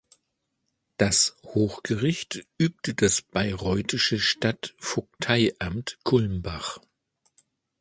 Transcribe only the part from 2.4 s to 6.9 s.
übte das bayreuthische Stadtvogteiamt Kulmbach.